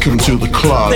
[0.00, 0.92] Welcome to the club.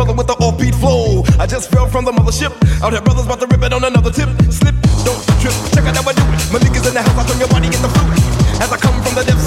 [0.00, 1.22] brother with the offbeat flow.
[1.38, 2.52] I just fell from the mothership.
[2.82, 4.30] Out here, brothers about to rip it on another tip.
[4.48, 4.74] Slip,
[5.04, 5.52] don't trip.
[5.76, 6.40] Check out how I do it.
[6.52, 8.16] My niggas in the house, I turn your body in the fluid.
[8.64, 9.39] As I come from the depths.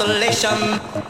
[0.00, 1.09] Consolation.